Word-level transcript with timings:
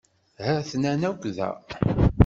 Ha-ten-ad 0.43 1.01
akk 1.09 1.23
da. 1.35 1.51